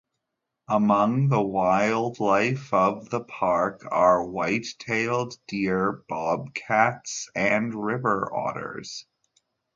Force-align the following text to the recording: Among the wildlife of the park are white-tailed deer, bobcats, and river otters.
Among 0.67 1.29
the 1.29 1.43
wildlife 1.43 2.73
of 2.73 3.11
the 3.11 3.19
park 3.23 3.85
are 3.91 4.25
white-tailed 4.25 5.35
deer, 5.47 6.01
bobcats, 6.09 7.29
and 7.35 7.75
river 7.75 8.33
otters. 8.33 9.05